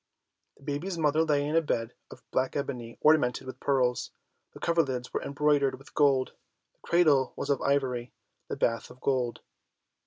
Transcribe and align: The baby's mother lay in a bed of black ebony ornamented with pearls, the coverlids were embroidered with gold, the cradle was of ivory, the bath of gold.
The 0.57 0.63
baby's 0.63 0.97
mother 0.97 1.23
lay 1.23 1.45
in 1.47 1.55
a 1.55 1.61
bed 1.61 1.93
of 2.09 2.23
black 2.31 2.55
ebony 2.55 2.97
ornamented 3.01 3.45
with 3.45 3.59
pearls, 3.59 4.09
the 4.51 4.59
coverlids 4.59 5.13
were 5.13 5.21
embroidered 5.21 5.77
with 5.77 5.93
gold, 5.93 6.33
the 6.73 6.79
cradle 6.81 7.33
was 7.35 7.51
of 7.51 7.61
ivory, 7.61 8.11
the 8.47 8.55
bath 8.57 8.89
of 8.89 8.99
gold. 8.99 9.41